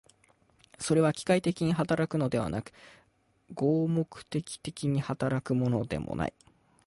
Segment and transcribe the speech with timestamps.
[0.79, 2.73] それは機械的に働くのではなく、
[3.53, 6.33] 合目的的に働くのでもない。